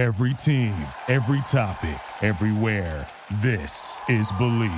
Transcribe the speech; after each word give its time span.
Every 0.00 0.32
team, 0.32 0.72
every 1.08 1.42
topic, 1.42 2.00
everywhere. 2.22 3.06
This 3.42 4.00
is 4.08 4.32
Believe. 4.38 4.70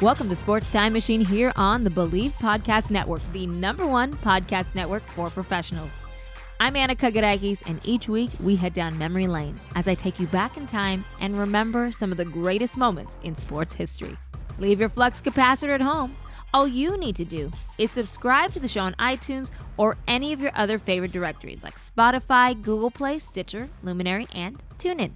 Welcome 0.00 0.30
to 0.30 0.34
Sports 0.34 0.70
Time 0.70 0.94
Machine 0.94 1.20
here 1.20 1.52
on 1.56 1.84
the 1.84 1.90
Believe 1.90 2.32
Podcast 2.38 2.90
Network, 2.90 3.20
the 3.34 3.46
number 3.48 3.86
one 3.86 4.14
podcast 4.14 4.74
network 4.74 5.02
for 5.02 5.28
professionals. 5.28 6.03
I'm 6.60 6.76
Anna 6.76 6.94
Kagarakis, 6.94 7.68
and 7.68 7.80
each 7.84 8.08
week 8.08 8.30
we 8.40 8.54
head 8.54 8.74
down 8.74 8.96
memory 8.96 9.26
lane 9.26 9.56
as 9.74 9.88
I 9.88 9.94
take 9.94 10.20
you 10.20 10.28
back 10.28 10.56
in 10.56 10.66
time 10.68 11.04
and 11.20 11.38
remember 11.38 11.90
some 11.90 12.12
of 12.12 12.16
the 12.16 12.24
greatest 12.24 12.76
moments 12.76 13.18
in 13.24 13.34
sports 13.34 13.74
history. 13.74 14.16
Leave 14.58 14.78
your 14.78 14.88
flux 14.88 15.20
capacitor 15.20 15.74
at 15.74 15.80
home. 15.80 16.14
All 16.54 16.68
you 16.68 16.96
need 16.96 17.16
to 17.16 17.24
do 17.24 17.50
is 17.76 17.90
subscribe 17.90 18.52
to 18.52 18.60
the 18.60 18.68
show 18.68 18.82
on 18.82 18.94
iTunes 18.94 19.50
or 19.76 19.96
any 20.06 20.32
of 20.32 20.40
your 20.40 20.52
other 20.54 20.78
favorite 20.78 21.10
directories 21.10 21.64
like 21.64 21.74
Spotify, 21.74 22.54
Google 22.54 22.92
Play, 22.92 23.18
Stitcher, 23.18 23.68
Luminary, 23.82 24.28
and 24.32 24.62
TuneIn. 24.78 25.10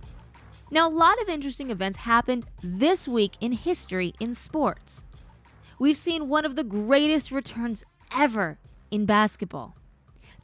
Now, 0.73 0.88
a 0.88 0.91
lot 0.91 1.23
of 1.23 1.29
interesting 1.29 1.70
events 1.70 1.98
happened 1.98 2.46
this 2.62 3.07
week 3.07 3.32
in 3.41 3.52
history 3.52 4.12
in 4.18 4.34
sports. 4.34 5.05
We've 5.79 5.96
seen 5.96 6.29
one 6.29 6.45
of 6.45 6.57
the 6.57 6.65
greatest 6.65 7.30
returns 7.30 7.84
ever 8.12 8.59
in 8.91 9.07
basketball. 9.07 9.77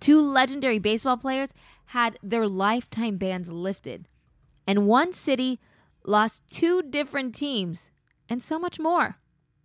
Two 0.04 0.20
legendary 0.20 0.78
baseball 0.78 1.16
players 1.16 1.54
had 1.86 2.18
their 2.22 2.46
lifetime 2.46 3.16
bans 3.16 3.50
lifted, 3.50 4.06
and 4.66 4.86
one 4.86 5.14
city 5.14 5.60
lost 6.04 6.42
two 6.46 6.82
different 6.82 7.34
teams, 7.34 7.90
and 8.28 8.42
so 8.42 8.58
much 8.58 8.78
more. 8.78 9.16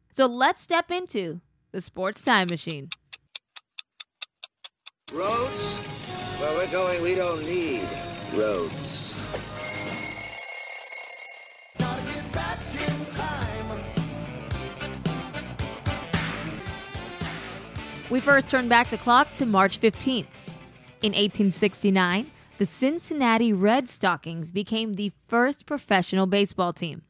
So 0.09 0.27
let's 0.27 0.61
step 0.61 0.91
into 0.91 1.41
the 1.73 1.81
sports 1.81 2.23
time 2.23 2.47
machine. 2.49 2.87
Roads? 5.11 5.77
Where 6.39 6.55
we're 6.55 6.71
going, 6.71 7.01
we 7.01 7.15
don't 7.15 7.45
need 7.45 7.83
roads. 8.33 9.08
We 18.09 18.19
first 18.19 18.49
turn 18.49 18.67
back 18.67 18.89
the 18.89 18.97
clock 18.97 19.33
to 19.33 19.45
March 19.45 19.79
15th. 19.79 20.25
In 21.03 21.11
1869, 21.11 22.31
the 22.57 22.65
Cincinnati 22.65 23.53
Red 23.53 23.87
Stockings 23.87 24.49
became 24.49 24.93
the 24.93 25.11
first 25.27 25.67
professional 25.67 26.25
baseball 26.25 26.73
team. 26.73 27.03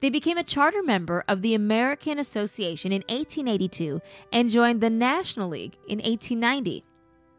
They 0.00 0.08
became 0.08 0.38
a 0.38 0.42
charter 0.42 0.82
member 0.82 1.22
of 1.28 1.42
the 1.42 1.54
American 1.54 2.18
Association 2.18 2.92
in 2.92 3.02
1882 3.10 4.00
and 4.32 4.48
joined 4.48 4.80
the 4.80 4.88
National 4.88 5.50
League 5.50 5.76
in 5.86 5.98
1890. 5.98 6.82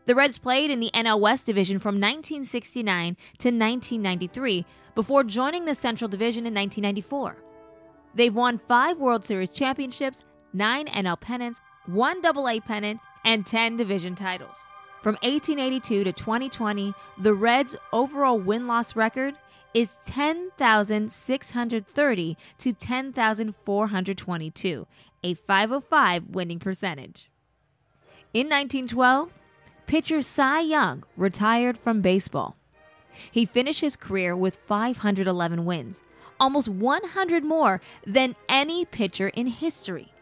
The 0.06 0.14
Reds 0.14 0.38
played 0.38 0.70
in 0.70 0.80
the 0.80 0.92
NL 0.94 1.20
West 1.20 1.48
Division 1.48 1.80
from 1.80 1.96
1969 1.96 3.16
to 3.40 3.48
1993 3.48 4.66
before 4.94 5.24
joining 5.24 5.66
the 5.66 5.74
Central 5.74 6.08
Division 6.08 6.46
in 6.46 6.54
1994. 6.54 7.38
They've 8.14 8.36
won 8.36 8.62
five 8.68 9.00
World 9.00 9.26
Series 9.26 9.50
championships, 9.50 10.24
nine 10.54 10.86
NL 10.86 11.20
pennants, 11.20 11.60
one 11.86 12.26
AA 12.26 12.60
pennant, 12.60 13.00
and 13.26 13.46
10 13.46 13.78
division 13.78 14.16
titles. 14.16 14.66
From 15.02 15.14
1882 15.16 16.04
to 16.06 16.14
2020, 16.14 16.94
the 17.18 17.34
Reds' 17.34 17.76
overall 17.92 18.40
win 18.40 18.68
loss 18.68 18.96
record 18.96 19.36
is 19.74 19.98
10,630 20.06 22.38
to 22.60 22.74
10,422, 22.74 24.88
a 25.24 25.34
505 25.34 26.30
winning 26.30 26.60
percentage. 26.60 27.28
In 28.34 28.48
1912, 28.48 29.34
pitcher 29.88 30.22
Cy 30.22 30.60
Young 30.62 31.04
retired 31.18 31.78
from 31.78 32.00
baseball. 32.02 32.56
He 33.32 33.46
finished 33.46 33.82
his 33.82 33.96
career 33.96 34.36
with 34.36 34.58
511 34.68 35.66
wins, 35.66 36.02
almost 36.40 36.70
100 36.70 37.44
more 37.44 37.82
than 38.06 38.36
any 38.48 38.86
pitcher 38.86 39.30
in 39.30 39.48
history. 39.48 40.14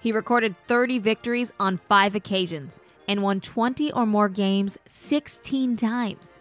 He 0.00 0.12
recorded 0.12 0.56
30 0.66 0.98
victories 0.98 1.52
on 1.60 1.80
five 1.88 2.14
occasions 2.14 2.78
and 3.06 3.22
won 3.22 3.40
20 3.40 3.92
or 3.92 4.06
more 4.06 4.28
games 4.28 4.76
16 4.86 5.76
times. 5.76 6.40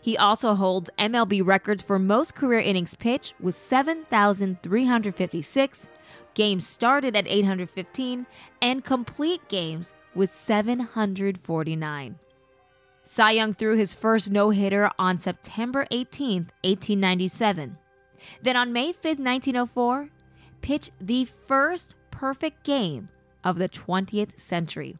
He 0.00 0.16
also 0.16 0.54
holds 0.54 0.88
MLB 0.98 1.44
records 1.44 1.82
for 1.82 1.98
most 1.98 2.34
career 2.34 2.60
innings 2.60 2.94
pitched 2.94 3.34
with 3.40 3.56
7,356, 3.56 5.88
games 6.34 6.66
started 6.66 7.16
at 7.16 7.26
815, 7.26 8.26
and 8.62 8.84
complete 8.84 9.48
games 9.48 9.94
with 10.14 10.34
749. 10.34 12.18
Cy 13.02 13.30
Young 13.30 13.54
threw 13.54 13.76
his 13.76 13.94
first 13.94 14.30
no 14.30 14.50
hitter 14.50 14.90
on 14.98 15.16
September 15.16 15.86
18, 15.90 16.50
1897. 16.62 17.78
Then 18.42 18.56
on 18.56 18.72
May 18.72 18.92
5, 18.92 19.18
1904, 19.18 20.10
pitched 20.60 20.90
the 21.00 21.24
first 21.24 21.94
perfect 22.18 22.64
game 22.64 23.08
of 23.44 23.58
the 23.58 23.68
20th 23.68 24.36
century, 24.36 24.96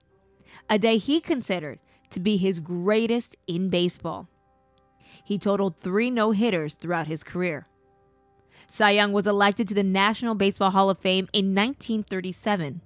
a 0.71 0.79
day 0.79 0.99
he 0.99 1.21
considered 1.21 1.81
to 2.11 2.21
be 2.21 2.37
his 2.37 2.61
greatest 2.61 3.37
in 3.49 3.69
baseball. 3.69 4.29
He 5.25 5.37
totaled 5.37 5.77
three 5.77 6.11
no 6.11 6.31
hitters 6.31 6.75
throughout 6.75 7.09
his 7.09 7.25
career. 7.25 7.67
Cy 8.69 8.91
Young 8.93 9.12
was 9.12 9.27
elected 9.27 9.67
to 9.67 9.75
the 9.75 9.83
National 9.83 10.37
Baseball 10.37 10.71
Hall 10.71 10.91
of 10.91 11.01
Fame 11.01 11.29
in 11.33 11.56
1937, 11.56 12.83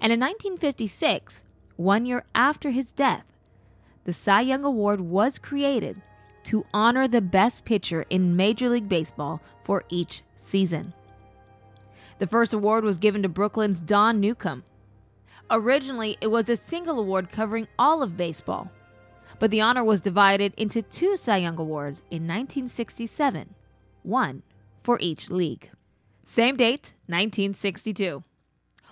and 0.00 0.12
in 0.12 0.20
1956, 0.20 1.42
one 1.74 2.06
year 2.06 2.22
after 2.32 2.70
his 2.70 2.92
death, 2.92 3.24
the 4.04 4.12
Cy 4.12 4.42
Young 4.42 4.62
Award 4.62 5.00
was 5.00 5.36
created 5.36 6.00
to 6.44 6.64
honor 6.72 7.08
the 7.08 7.20
best 7.20 7.64
pitcher 7.64 8.04
in 8.08 8.36
Major 8.36 8.68
League 8.68 8.88
Baseball 8.88 9.42
for 9.64 9.82
each 9.88 10.22
season. 10.36 10.94
The 12.18 12.26
first 12.26 12.52
award 12.52 12.84
was 12.84 12.98
given 12.98 13.22
to 13.22 13.28
Brooklyn's 13.28 13.80
Don 13.80 14.20
Newcombe. 14.20 14.64
Originally, 15.50 16.16
it 16.20 16.28
was 16.28 16.48
a 16.48 16.56
single 16.56 16.98
award 16.98 17.30
covering 17.30 17.68
all 17.78 18.02
of 18.02 18.16
baseball, 18.16 18.70
but 19.38 19.50
the 19.50 19.60
honor 19.60 19.84
was 19.84 20.00
divided 20.00 20.54
into 20.56 20.80
two 20.80 21.16
Cy 21.16 21.38
Young 21.38 21.58
Awards 21.58 22.00
in 22.10 22.22
1967, 22.22 23.54
one 24.02 24.42
for 24.80 24.98
each 25.00 25.30
league. 25.30 25.70
Same 26.24 26.56
date, 26.56 26.94
1962. 27.06 28.22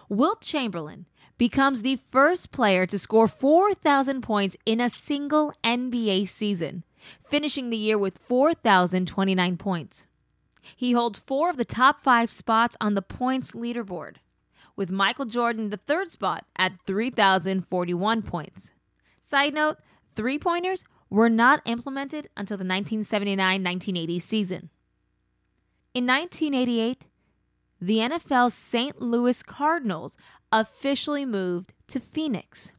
Wilt 0.08 0.42
Chamberlain 0.42 1.06
becomes 1.38 1.82
the 1.82 1.98
first 2.10 2.52
player 2.52 2.86
to 2.86 2.98
score 2.98 3.26
4,000 3.26 4.20
points 4.20 4.56
in 4.66 4.80
a 4.80 4.90
single 4.90 5.52
NBA 5.64 6.28
season, 6.28 6.84
finishing 7.28 7.70
the 7.70 7.76
year 7.76 7.96
with 7.96 8.18
4,029 8.18 9.56
points. 9.56 10.06
He 10.76 10.92
holds 10.92 11.18
four 11.18 11.50
of 11.50 11.56
the 11.56 11.64
top 11.64 12.02
five 12.02 12.30
spots 12.30 12.76
on 12.80 12.94
the 12.94 13.02
points 13.02 13.52
leaderboard, 13.52 14.16
with 14.76 14.90
Michael 14.90 15.24
Jordan 15.24 15.70
the 15.70 15.76
third 15.76 16.10
spot 16.10 16.44
at 16.56 16.72
3,041 16.86 18.22
points. 18.22 18.70
Side 19.20 19.54
note 19.54 19.78
three 20.14 20.38
pointers 20.38 20.84
were 21.10 21.28
not 21.28 21.60
implemented 21.64 22.28
until 22.36 22.56
the 22.56 22.64
1979 22.64 23.62
1980 23.62 24.18
season. 24.18 24.70
In 25.94 26.06
1988, 26.06 27.06
the 27.80 27.98
NFL's 27.98 28.54
St. 28.54 29.02
Louis 29.02 29.42
Cardinals 29.42 30.16
officially 30.50 31.26
moved 31.26 31.74
to 31.88 32.00
Phoenix. 32.00 32.72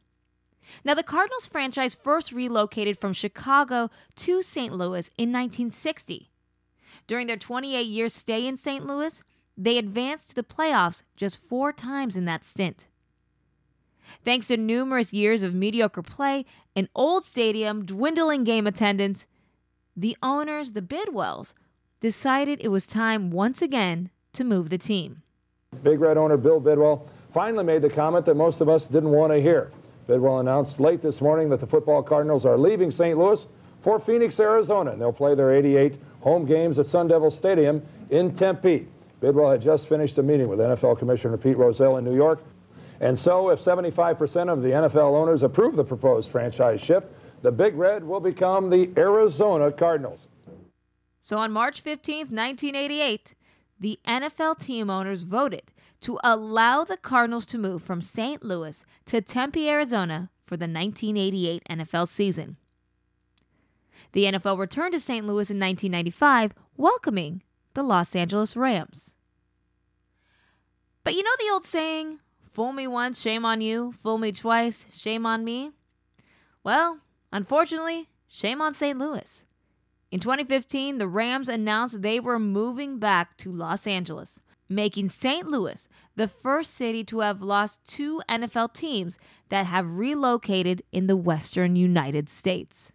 Now, 0.82 0.94
the 0.94 1.02
Cardinals 1.02 1.46
franchise 1.46 1.94
first 1.94 2.32
relocated 2.32 2.98
from 2.98 3.12
Chicago 3.12 3.90
to 4.16 4.42
St. 4.42 4.72
Louis 4.72 5.10
in 5.18 5.30
1960 5.30 6.30
during 7.06 7.26
their 7.26 7.36
28 7.36 7.86
year 7.86 8.08
stay 8.08 8.46
in 8.46 8.56
St. 8.56 8.86
Louis, 8.86 9.22
they 9.56 9.78
advanced 9.78 10.30
to 10.30 10.34
the 10.34 10.42
playoffs 10.42 11.02
just 11.16 11.38
four 11.38 11.72
times 11.72 12.16
in 12.16 12.24
that 12.24 12.44
stint. 12.44 12.86
Thanks 14.24 14.48
to 14.48 14.56
numerous 14.56 15.12
years 15.12 15.42
of 15.42 15.54
mediocre 15.54 16.02
play, 16.02 16.44
an 16.76 16.88
old 16.94 17.24
stadium, 17.24 17.84
dwindling 17.84 18.44
game 18.44 18.66
attendance, 18.66 19.26
the 19.96 20.16
owners, 20.22 20.72
the 20.72 20.82
Bidwells, 20.82 21.54
decided 22.00 22.60
it 22.60 22.68
was 22.68 22.86
time 22.86 23.30
once 23.30 23.62
again 23.62 24.10
to 24.32 24.44
move 24.44 24.70
the 24.70 24.78
team. 24.78 25.22
Big 25.82 26.00
Red 26.00 26.16
owner 26.16 26.36
Bill 26.36 26.60
Bidwell 26.60 27.08
finally 27.32 27.64
made 27.64 27.82
the 27.82 27.90
comment 27.90 28.26
that 28.26 28.34
most 28.34 28.60
of 28.60 28.68
us 28.68 28.86
didn't 28.86 29.10
want 29.10 29.32
to 29.32 29.40
hear. 29.40 29.70
Bidwell 30.06 30.40
announced 30.40 30.80
late 30.80 31.02
this 31.02 31.20
morning 31.20 31.48
that 31.48 31.60
the 31.60 31.66
football 31.66 32.02
Cardinals 32.02 32.44
are 32.44 32.58
leaving 32.58 32.90
St. 32.90 33.18
Louis 33.18 33.44
for 33.84 34.00
Phoenix, 34.00 34.40
Arizona, 34.40 34.92
and 34.92 35.00
they'll 35.00 35.12
play 35.12 35.34
their 35.34 35.54
88 35.54 36.00
home 36.20 36.46
games 36.46 36.78
at 36.78 36.86
Sun 36.86 37.08
Devil 37.08 37.30
Stadium 37.30 37.82
in 38.08 38.34
Tempe. 38.34 38.88
Bidwell 39.20 39.50
had 39.50 39.60
just 39.60 39.88
finished 39.88 40.16
a 40.16 40.22
meeting 40.22 40.48
with 40.48 40.58
NFL 40.58 40.98
Commissioner 40.98 41.36
Pete 41.36 41.58
Rozelle 41.58 41.98
in 41.98 42.04
New 42.04 42.16
York. 42.16 42.42
And 43.00 43.18
so, 43.18 43.50
if 43.50 43.62
75% 43.62 44.50
of 44.50 44.62
the 44.62 44.68
NFL 44.68 45.14
owners 45.14 45.42
approve 45.42 45.76
the 45.76 45.84
proposed 45.84 46.30
franchise 46.30 46.80
shift, 46.80 47.06
the 47.42 47.52
Big 47.52 47.74
Red 47.74 48.02
will 48.02 48.20
become 48.20 48.70
the 48.70 48.90
Arizona 48.96 49.70
Cardinals. 49.70 50.20
So, 51.20 51.36
on 51.36 51.52
March 51.52 51.82
15, 51.82 52.28
1988, 52.28 53.34
the 53.78 53.98
NFL 54.06 54.58
team 54.60 54.88
owners 54.88 55.24
voted 55.24 55.72
to 56.00 56.18
allow 56.24 56.84
the 56.84 56.96
Cardinals 56.96 57.44
to 57.46 57.58
move 57.58 57.82
from 57.82 58.00
St. 58.00 58.42
Louis 58.42 58.82
to 59.06 59.20
Tempe, 59.20 59.68
Arizona 59.68 60.30
for 60.46 60.56
the 60.56 60.64
1988 60.64 61.62
NFL 61.68 62.08
season. 62.08 62.56
The 64.14 64.26
NFL 64.26 64.58
returned 64.60 64.92
to 64.92 65.00
St. 65.00 65.26
Louis 65.26 65.50
in 65.50 65.58
1995, 65.58 66.54
welcoming 66.76 67.42
the 67.74 67.82
Los 67.82 68.14
Angeles 68.14 68.56
Rams. 68.56 69.12
But 71.02 71.14
you 71.14 71.24
know 71.24 71.32
the 71.40 71.52
old 71.52 71.64
saying, 71.64 72.20
fool 72.52 72.72
me 72.72 72.86
once, 72.86 73.20
shame 73.20 73.44
on 73.44 73.60
you, 73.60 73.92
fool 74.04 74.18
me 74.18 74.30
twice, 74.30 74.86
shame 74.94 75.26
on 75.26 75.42
me? 75.42 75.72
Well, 76.62 77.00
unfortunately, 77.32 78.08
shame 78.28 78.62
on 78.62 78.72
St. 78.72 78.96
Louis. 78.96 79.44
In 80.12 80.20
2015, 80.20 80.98
the 80.98 81.08
Rams 81.08 81.48
announced 81.48 82.00
they 82.00 82.20
were 82.20 82.38
moving 82.38 83.00
back 83.00 83.36
to 83.38 83.50
Los 83.50 83.84
Angeles, 83.84 84.40
making 84.68 85.08
St. 85.08 85.48
Louis 85.48 85.88
the 86.14 86.28
first 86.28 86.74
city 86.74 87.02
to 87.02 87.18
have 87.18 87.42
lost 87.42 87.84
two 87.84 88.22
NFL 88.28 88.74
teams 88.74 89.18
that 89.48 89.66
have 89.66 89.98
relocated 89.98 90.84
in 90.92 91.08
the 91.08 91.16
western 91.16 91.74
United 91.74 92.28
States. 92.28 92.92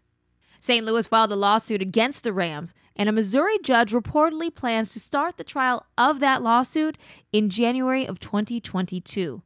St. 0.59 0.85
Louis 0.85 1.07
filed 1.07 1.31
a 1.31 1.35
lawsuit 1.35 1.81
against 1.81 2.23
the 2.23 2.33
Rams, 2.33 2.73
and 2.95 3.07
a 3.07 3.13
Missouri 3.13 3.57
judge 3.63 3.94
reportedly 3.94 4.53
plans 4.53 4.91
to 4.94 5.00
start 5.00 5.38
the 5.38 5.44
trial 5.44 5.85
of 5.97 6.19
that 6.19 6.41
lawsuit 6.41 6.97
in 7.31 7.50
January 7.50 8.06
of 8.06 8.19
2022, 8.19 9.41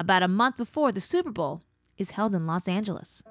about 0.00 0.22
a 0.22 0.28
month 0.28 0.56
before 0.56 0.90
the 0.90 1.00
Super 1.00 1.30
Bowl 1.30 1.62
is 1.98 2.12
held 2.12 2.34
in 2.34 2.46
Los 2.46 2.66
Angeles. 2.66 3.22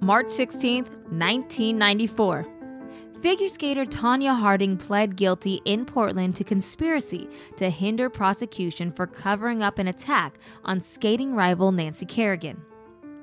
March 0.00 0.30
16, 0.30 0.84
1994. 0.84 2.57
Figure 3.20 3.48
skater 3.48 3.84
Tonya 3.84 4.38
Harding 4.38 4.76
pled 4.76 5.16
guilty 5.16 5.60
in 5.64 5.84
Portland 5.84 6.36
to 6.36 6.44
conspiracy 6.44 7.28
to 7.56 7.68
hinder 7.68 8.08
prosecution 8.08 8.92
for 8.92 9.08
covering 9.08 9.60
up 9.60 9.80
an 9.80 9.88
attack 9.88 10.38
on 10.64 10.80
skating 10.80 11.34
rival 11.34 11.72
Nancy 11.72 12.06
Kerrigan. 12.06 12.62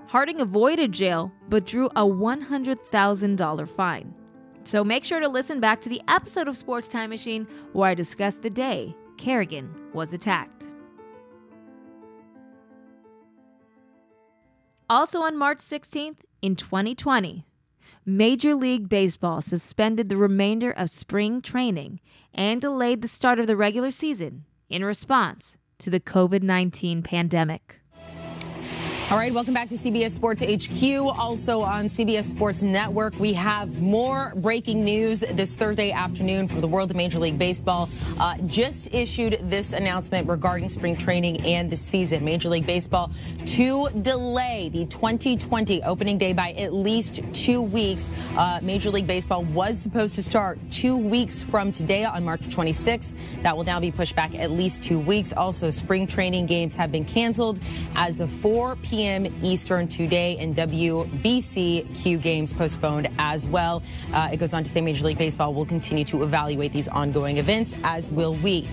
Harding 0.08 0.42
avoided 0.42 0.92
jail 0.92 1.32
but 1.48 1.66
drew 1.66 1.86
a 1.96 2.04
$100,000 2.04 3.68
fine. 3.70 4.14
So 4.66 4.84
make 4.84 5.06
sure 5.06 5.22
to 5.22 5.30
listen 5.30 5.62
back 5.62 5.80
to 5.82 5.90
the 5.90 6.02
episode 6.10 6.50
of 6.50 6.58
Sports 6.58 6.90
Time 6.90 7.10
Machine 7.10 7.48
where 7.72 7.90
I 7.90 7.94
discuss 7.94 8.38
the 8.38 8.50
day 8.50 8.94
Kerrigan 9.16 9.74
was 9.94 10.12
attacked. 10.12 10.66
Also 14.90 15.22
on 15.22 15.38
March 15.38 15.60
16th, 15.60 16.18
in 16.42 16.56
2020, 16.56 17.46
Major 18.08 18.54
League 18.54 18.88
Baseball 18.88 19.42
suspended 19.42 20.10
the 20.10 20.18
remainder 20.18 20.70
of 20.70 20.92
spring 20.92 21.42
training 21.42 22.00
and 22.36 22.62
delayed 22.62 23.02
the 23.02 23.08
start 23.08 23.40
of 23.40 23.48
the 23.48 23.58
regular 23.58 23.90
season 23.90 24.46
in 24.70 24.86
response 24.86 25.58
to 25.80 25.90
the 25.90 26.00
COVID 26.00 26.44
19 26.44 27.02
pandemic. 27.02 27.82
All 29.12 29.18
right, 29.18 29.32
welcome 29.32 29.54
back 29.54 29.70
to 29.70 29.76
CBS 29.76 30.16
Sports 30.16 30.42
HQ. 30.42 31.16
Also 31.20 31.62
on 31.62 31.86
CBS 31.86 32.28
Sports 32.28 32.64
Network, 32.64 33.14
we 33.20 33.34
have 33.34 33.80
more 33.80 34.34
breaking 34.38 34.84
news 34.84 35.20
this 35.20 35.56
Thursday 35.56 35.92
afternoon 35.92 36.48
from 36.48 36.60
the 36.60 36.68
world 36.68 36.90
of 36.90 36.98
Major 36.98 37.20
League 37.20 37.38
Baseball. 37.38 37.88
Uh, 38.20 38.36
just 38.48 38.92
issued 38.92 39.40
this 39.44 39.74
announcement 39.74 40.28
regarding 40.28 40.70
spring 40.70 40.98
training 40.98 41.40
and 41.46 41.70
the 41.70 41.76
season. 41.76 42.26
Major 42.26 42.50
League 42.50 42.66
Baseball 42.66 43.12
to 43.46 43.90
delay 44.02 44.70
the 44.74 44.88
2020 44.88 45.84
opening 45.84 46.18
day 46.18 46.34
by 46.34 46.54
at 46.54 46.74
least 46.74 47.22
two 47.32 47.62
weeks. 47.62 48.10
Uh, 48.36 48.60
Major 48.64 48.90
League 48.90 49.06
Baseball 49.06 49.44
was 49.44 49.78
supposed 49.78 50.16
to 50.16 50.24
start 50.24 50.58
two 50.72 50.98
weeks 50.98 51.44
from 51.44 51.72
today 51.72 52.06
on 52.06 52.26
March 52.26 52.42
26th. 52.42 53.12
That 53.44 53.56
will 53.56 53.66
now 53.66 53.80
be 53.80 53.92
pushed 53.92 54.16
back 54.16 54.34
at 54.34 54.50
least 54.50 54.84
two 54.84 54.98
weeks. 54.98 55.32
Also, 55.32 55.70
spring 55.70 56.08
training 56.08 56.48
games 56.48 56.76
have 56.76 56.92
been 56.92 57.06
canceled 57.06 57.60
as 57.96 58.20
of 58.20 58.32
4 58.32 58.78
p.m 58.78 58.95
p.m. 58.96 59.26
Eastern 59.44 59.90
today, 59.90 60.38
and 60.38 60.56
WBCQ 60.56 62.22
games 62.22 62.54
postponed 62.54 63.10
as 63.20 63.46
well. 63.46 63.84
Uh, 64.14 64.30
it 64.32 64.38
goes 64.38 64.54
on 64.54 64.64
to 64.64 64.72
say 64.72 64.80
Major 64.80 65.06
League 65.06 65.18
Baseball 65.18 65.54
will 65.54 65.66
continue 65.66 66.06
to 66.06 66.24
evaluate 66.24 66.72
these 66.72 66.88
ongoing 66.88 67.38
events, 67.38 67.74
as 67.84 68.10
will 68.10 68.36
we. 68.36 68.66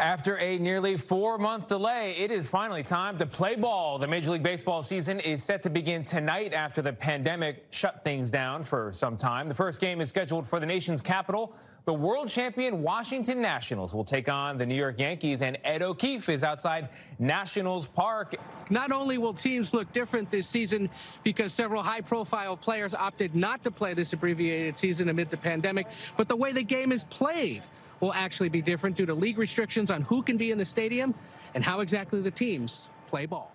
After 0.00 0.38
a 0.38 0.56
nearly 0.56 0.96
four 0.96 1.36
month 1.36 1.66
delay, 1.66 2.12
it 2.12 2.30
is 2.30 2.48
finally 2.48 2.82
time 2.82 3.18
to 3.18 3.26
play 3.26 3.54
ball. 3.54 3.98
The 3.98 4.06
Major 4.06 4.30
League 4.30 4.42
Baseball 4.42 4.82
season 4.82 5.20
is 5.20 5.44
set 5.44 5.62
to 5.64 5.68
begin 5.68 6.04
tonight 6.04 6.54
after 6.54 6.80
the 6.80 6.94
pandemic 6.94 7.66
shut 7.68 8.02
things 8.02 8.30
down 8.30 8.64
for 8.64 8.92
some 8.94 9.18
time. 9.18 9.46
The 9.46 9.54
first 9.54 9.78
game 9.78 10.00
is 10.00 10.08
scheduled 10.08 10.48
for 10.48 10.58
the 10.58 10.64
nation's 10.64 11.02
capital. 11.02 11.54
The 11.84 11.92
world 11.92 12.30
champion 12.30 12.80
Washington 12.80 13.42
Nationals 13.42 13.92
will 13.92 14.06
take 14.06 14.30
on 14.30 14.56
the 14.56 14.64
New 14.64 14.74
York 14.74 14.98
Yankees, 14.98 15.42
and 15.42 15.58
Ed 15.64 15.82
O'Keefe 15.82 16.30
is 16.30 16.42
outside 16.42 16.88
Nationals 17.18 17.86
Park. 17.86 18.36
Not 18.70 18.92
only 18.92 19.18
will 19.18 19.34
teams 19.34 19.74
look 19.74 19.92
different 19.92 20.30
this 20.30 20.48
season 20.48 20.88
because 21.24 21.52
several 21.52 21.82
high 21.82 22.00
profile 22.00 22.56
players 22.56 22.94
opted 22.94 23.34
not 23.34 23.62
to 23.64 23.70
play 23.70 23.92
this 23.92 24.14
abbreviated 24.14 24.78
season 24.78 25.10
amid 25.10 25.28
the 25.28 25.36
pandemic, 25.36 25.88
but 26.16 26.26
the 26.26 26.36
way 26.36 26.52
the 26.52 26.62
game 26.62 26.90
is 26.90 27.04
played 27.04 27.62
will 28.00 28.12
actually 28.14 28.48
be 28.48 28.62
different 28.62 28.96
due 28.96 29.06
to 29.06 29.14
league 29.14 29.38
restrictions 29.38 29.90
on 29.90 30.02
who 30.02 30.22
can 30.22 30.36
be 30.36 30.50
in 30.50 30.58
the 30.58 30.64
stadium 30.64 31.14
and 31.54 31.64
how 31.64 31.80
exactly 31.80 32.20
the 32.20 32.30
teams 32.30 32.88
play 33.06 33.26
ball. 33.26 33.52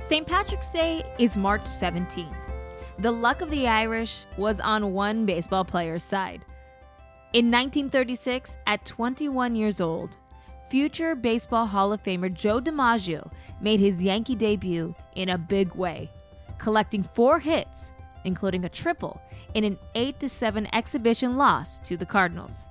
St. 0.00 0.26
Patrick's 0.26 0.68
Day 0.68 1.02
is 1.18 1.36
March 1.36 1.62
17th. 1.62 2.36
The 2.98 3.10
luck 3.10 3.40
of 3.40 3.50
the 3.50 3.66
Irish 3.66 4.26
was 4.36 4.60
on 4.60 4.92
one 4.92 5.26
baseball 5.26 5.64
player's 5.64 6.04
side. 6.04 6.44
In 7.32 7.50
1936, 7.50 8.56
at 8.66 8.84
21 8.84 9.56
years 9.56 9.80
old, 9.80 10.16
future 10.70 11.14
Baseball 11.14 11.66
Hall 11.66 11.92
of 11.92 12.02
Famer 12.02 12.32
Joe 12.32 12.60
DiMaggio 12.60 13.32
made 13.60 13.80
his 13.80 14.02
Yankee 14.02 14.36
debut 14.36 14.94
in 15.16 15.30
a 15.30 15.38
big 15.38 15.74
way, 15.74 16.10
collecting 16.58 17.02
four 17.14 17.40
hits, 17.40 17.90
including 18.24 18.64
a 18.64 18.68
triple, 18.68 19.20
in 19.54 19.64
an 19.64 19.78
8 19.94 20.30
7 20.30 20.68
exhibition 20.74 21.36
loss 21.36 21.78
to 21.80 21.96
the 21.96 22.06
Cardinals. 22.06 22.64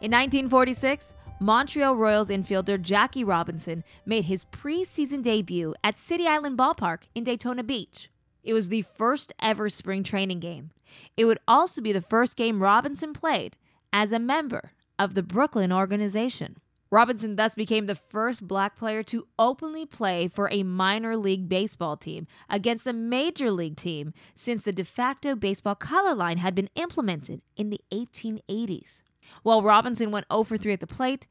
In 0.00 0.10
1946, 0.10 1.14
Montreal 1.40 1.96
Royals 1.96 2.28
infielder 2.28 2.80
Jackie 2.80 3.24
Robinson 3.24 3.82
made 4.06 4.24
his 4.26 4.44
preseason 4.44 5.22
debut 5.22 5.74
at 5.82 5.98
City 5.98 6.26
Island 6.26 6.56
Ballpark 6.56 7.02
in 7.14 7.24
Daytona 7.24 7.62
Beach. 7.64 8.10
It 8.44 8.54
was 8.54 8.68
the 8.68 8.82
first 8.82 9.32
ever 9.40 9.68
spring 9.68 10.04
training 10.04 10.40
game. 10.40 10.70
It 11.16 11.24
would 11.24 11.38
also 11.48 11.80
be 11.80 11.92
the 11.92 12.00
first 12.00 12.36
game 12.36 12.62
Robinson 12.62 13.12
played 13.12 13.56
as 13.92 14.12
a 14.12 14.18
member 14.18 14.72
of 14.98 15.14
the 15.14 15.22
Brooklyn 15.22 15.72
organization. 15.72 16.56
Robinson 16.92 17.36
thus 17.36 17.54
became 17.54 17.86
the 17.86 17.94
first 17.94 18.46
black 18.46 18.76
player 18.76 19.02
to 19.04 19.26
openly 19.38 19.86
play 19.86 20.28
for 20.28 20.50
a 20.52 20.62
minor 20.62 21.16
league 21.16 21.48
baseball 21.48 21.96
team 21.96 22.26
against 22.50 22.86
a 22.86 22.92
major 22.92 23.50
league 23.50 23.76
team 23.76 24.12
since 24.34 24.64
the 24.64 24.72
de 24.72 24.84
facto 24.84 25.34
baseball 25.34 25.74
color 25.74 26.14
line 26.14 26.36
had 26.36 26.54
been 26.54 26.68
implemented 26.74 27.40
in 27.56 27.70
the 27.70 27.80
1880s. 27.90 29.00
While 29.42 29.62
Robinson 29.62 30.10
went 30.10 30.26
0 30.30 30.44
for 30.44 30.58
3 30.58 30.74
at 30.74 30.80
the 30.80 30.86
plate, 30.86 31.26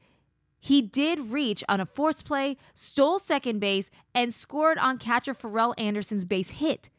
he 0.58 0.82
did 0.82 1.30
reach 1.30 1.62
on 1.68 1.80
a 1.80 1.86
force 1.86 2.22
play, 2.22 2.56
stole 2.74 3.20
second 3.20 3.60
base, 3.60 3.88
and 4.12 4.34
scored 4.34 4.78
on 4.78 4.98
catcher 4.98 5.32
Pharrell 5.32 5.74
Anderson's 5.78 6.24
base 6.24 6.50
hit 6.50 6.90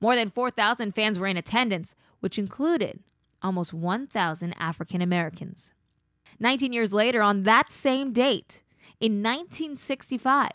more 0.00 0.14
than 0.14 0.28
4,000 0.28 0.94
fans 0.94 1.18
were 1.18 1.26
in 1.26 1.38
attendance, 1.38 1.94
which 2.20 2.38
included 2.38 3.00
almost 3.42 3.72
1,000 3.72 4.52
African 4.58 5.00
Americans. 5.00 5.72
19 6.40 6.72
years 6.72 6.92
later, 6.92 7.22
on 7.22 7.42
that 7.44 7.72
same 7.72 8.12
date, 8.12 8.62
in 9.00 9.22
1965, 9.22 10.50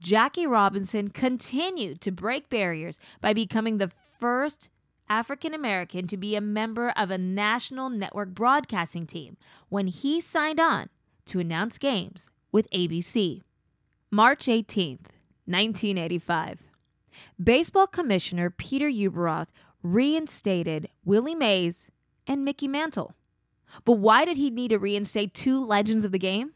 Jackie 0.00 0.46
Robinson 0.46 1.08
continued 1.08 2.00
to 2.00 2.12
break 2.12 2.48
barriers 2.48 2.98
by 3.20 3.32
becoming 3.32 3.78
the 3.78 3.90
first 4.20 4.68
African 5.08 5.54
American 5.54 6.06
to 6.06 6.16
be 6.16 6.34
a 6.34 6.40
member 6.40 6.90
of 6.90 7.10
a 7.10 7.18
national 7.18 7.90
network 7.90 8.30
broadcasting 8.30 9.06
team 9.06 9.36
when 9.68 9.86
he 9.86 10.20
signed 10.20 10.60
on 10.60 10.88
to 11.26 11.40
announce 11.40 11.78
games 11.78 12.28
with 12.52 12.70
ABC. 12.70 13.42
March 14.10 14.46
18th, 14.46 15.10
1985. 15.46 16.60
Baseball 17.42 17.86
Commissioner 17.86 18.50
Peter 18.50 18.88
Ueberroth 18.88 19.48
reinstated 19.82 20.88
Willie 21.04 21.34
Mays 21.34 21.88
and 22.26 22.44
Mickey 22.44 22.68
Mantle. 22.68 23.14
But 23.84 23.94
why 23.94 24.24
did 24.24 24.36
he 24.36 24.50
need 24.50 24.68
to 24.68 24.78
reinstate 24.78 25.34
two 25.34 25.64
legends 25.64 26.04
of 26.04 26.12
the 26.12 26.18
game? 26.18 26.52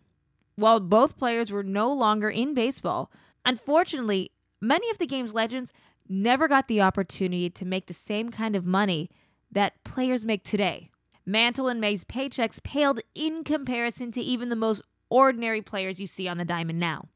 While 0.56 0.80
both 0.80 1.18
players 1.18 1.50
were 1.50 1.62
no 1.62 1.92
longer 1.92 2.28
in 2.28 2.54
baseball, 2.54 3.10
unfortunately, 3.44 4.32
many 4.60 4.90
of 4.90 4.98
the 4.98 5.06
game's 5.06 5.34
legends 5.34 5.72
never 6.08 6.48
got 6.48 6.68
the 6.68 6.80
opportunity 6.80 7.48
to 7.48 7.64
make 7.64 7.86
the 7.86 7.94
same 7.94 8.30
kind 8.30 8.56
of 8.56 8.66
money 8.66 9.10
that 9.50 9.82
players 9.84 10.24
make 10.24 10.44
today. 10.44 10.90
Mantle 11.24 11.68
and 11.68 11.80
Mays' 11.80 12.04
paychecks 12.04 12.62
paled 12.62 13.00
in 13.14 13.44
comparison 13.44 14.10
to 14.12 14.20
even 14.20 14.48
the 14.48 14.56
most 14.56 14.82
ordinary 15.08 15.62
players 15.62 16.00
you 16.00 16.06
see 16.06 16.26
on 16.26 16.38
the 16.38 16.44
diamond 16.44 16.80
now. 16.80 17.08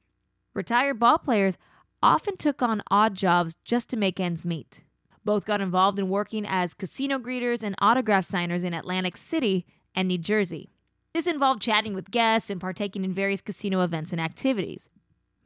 Retired 0.55 0.99
ball 0.99 1.19
players 1.19 1.59
often 2.03 2.37
took 2.37 2.63
on 2.63 2.83
odd 2.91 3.15
jobs 3.15 3.57
just 3.65 3.89
to 3.91 3.97
make 3.97 4.21
ends 4.21 4.47
meet. 4.47 4.85
Both 5.25 5.47
got 5.47 5.61
involved 5.61 5.99
in 5.99 6.09
working 6.09 6.45
as 6.47 6.75
casino 6.75 7.19
greeters 7.19 7.63
and 7.63 7.75
autograph 7.79 8.25
signers 8.25 8.63
in 8.63 8.75
Atlantic 8.75 9.17
City 9.17 9.67
and 9.95 10.09
New 10.09 10.19
Jersey. 10.19 10.71
This 11.13 11.27
involved 11.27 11.63
chatting 11.63 11.95
with 11.95 12.11
guests 12.11 12.51
and 12.51 12.61
partaking 12.61 13.05
in 13.05 13.13
various 13.13 13.41
casino 13.41 13.83
events 13.83 14.13
and 14.13 14.21
activities. 14.21 14.89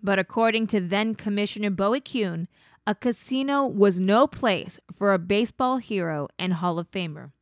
But 0.02 0.18
according 0.18 0.68
to 0.68 0.80
then 0.80 1.14
Commissioner 1.14 1.70
Bowie 1.70 2.00
Kuhn, 2.00 2.48
a 2.86 2.94
casino 2.94 3.66
was 3.66 4.00
no 4.00 4.26
place 4.26 4.80
for 4.92 5.12
a 5.12 5.18
baseball 5.18 5.76
hero 5.76 6.28
and 6.38 6.54
Hall 6.54 6.78
of 6.78 6.90
Famer. 6.90 7.32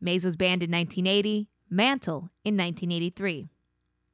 Mays 0.00 0.24
was 0.24 0.36
banned 0.36 0.62
in 0.62 0.70
1980, 0.70 1.48
Mantle 1.70 2.30
in 2.44 2.56
1983. 2.56 3.48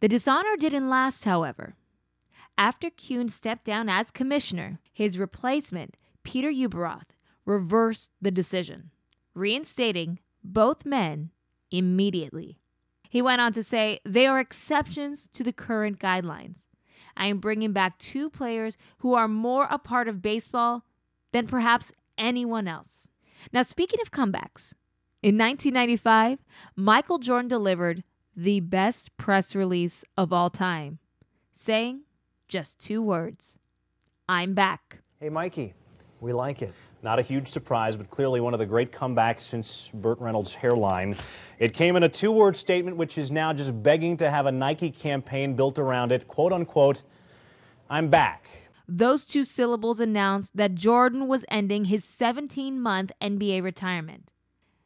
The 0.01 0.09
dishonor 0.09 0.57
didn't 0.57 0.89
last, 0.89 1.25
however. 1.25 1.75
After 2.57 2.91
Kuhn 2.91 3.29
stepped 3.29 3.65
down 3.65 3.89
as 3.89 4.11
commissioner, 4.11 4.79
his 4.93 5.19
replacement, 5.19 5.97
Peter 6.23 6.51
Ueberroth, 6.51 7.11
reversed 7.45 8.13
the 8.21 8.31
decision, 8.31 8.91
reinstating 9.35 10.21
both 10.45 10.87
men 10.87 11.31
immediately. 11.73 12.59
He 13.09 13.21
went 13.21 13.41
on 13.41 13.53
to 13.55 13.63
say, 13.63 14.01
they 14.05 14.27
are 14.27 14.39
exceptions 14.39 15.29
to 15.33 15.43
the 15.43 15.53
current 15.53 15.99
guidelines. 15.99 16.59
I 17.17 17.27
am 17.27 17.39
bringing 17.39 17.73
back 17.73 17.99
two 17.99 18.31
players 18.31 18.77
who 18.99 19.15
are 19.15 19.29
more 19.29 19.67
a 19.71 19.79
part 19.79 20.09
of 20.09 20.23
baseball 20.23 20.85
than 21.33 21.47
perhaps 21.47 21.93
anyone 22.17 22.69
else. 22.69 23.09
Now, 23.53 23.63
speaking 23.63 24.01
of 24.01 24.11
comebacks, 24.11 24.75
in 25.23 25.39
1995, 25.39 26.39
Michael 26.77 27.19
Jordan 27.19 27.49
delivered 27.49 28.03
the 28.35 28.61
best 28.61 29.17
press 29.17 29.55
release 29.55 30.05
of 30.17 30.33
all 30.33 30.51
time, 30.51 30.99
saying 31.53 32.03
just 32.49 32.79
two 32.79 33.03
words 33.03 33.59
I'm 34.29 34.55
back. 34.55 35.01
Hey, 35.21 35.29
Mikey, 35.29 35.75
we 36.21 36.33
like 36.33 36.63
it. 36.63 36.73
Not 37.03 37.19
a 37.19 37.23
huge 37.23 37.49
surprise, 37.49 37.97
but 37.97 38.11
clearly 38.11 38.41
one 38.41 38.55
of 38.55 38.61
the 38.61 38.67
great 38.67 38.93
comebacks 38.93 39.41
since 39.41 39.91
Burt 39.93 40.21
Reynolds' 40.21 40.55
hairline. 40.55 41.17
It 41.59 41.75
came 41.75 41.97
in 41.97 42.05
a 42.05 42.09
two 42.09 42.31
word 42.31 42.55
statement, 42.55 42.97
which 42.97 43.19
is 43.19 43.33
now 43.33 43.53
just 43.53 43.83
begging 43.83 44.17
to 44.19 44.31
have 44.31 44.47
a 44.47 44.53
Nike 44.53 44.91
campaign 44.91 45.55
built 45.55 45.81
around 45.81 46.13
it. 46.13 46.29
Quote 46.29 46.53
unquote, 46.53 47.03
I'm 47.91 48.09
back. 48.09 48.47
Those 48.87 49.25
two 49.25 49.43
syllables 49.43 49.99
announced 49.99 50.57
that 50.57 50.77
Jordan 50.77 51.27
was 51.27 51.45
ending 51.49 51.87
his 51.87 52.05
17 52.05 52.81
month 52.81 53.11
NBA 53.21 53.63
retirement. 53.65 54.31